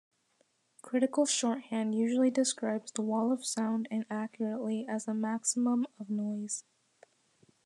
Critical 0.81 1.27
shorthand 1.27 1.93
usually 1.93 2.31
describes 2.31 2.91
the 2.91 3.03
Wall 3.03 3.31
of 3.31 3.45
Sound 3.45 3.87
inaccurately 3.91 4.87
as 4.89 5.07
a 5.07 5.13
maximum 5.13 5.85
of 5.99 6.09
noise. 6.09 6.63